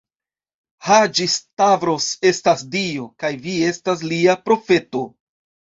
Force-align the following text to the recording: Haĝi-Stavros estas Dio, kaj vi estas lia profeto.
Haĝi-Stavros 0.87 2.09
estas 2.31 2.67
Dio, 2.79 3.07
kaj 3.23 3.35
vi 3.47 3.55
estas 3.71 4.07
lia 4.15 4.39
profeto. 4.49 5.09